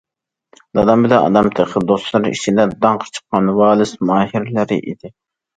[0.77, 5.17] دادام بىلەن ئانام تېخى دوستلىرى ئىچىدە داڭقى چىققان ۋالىس ماھىرلىرى ئىدى.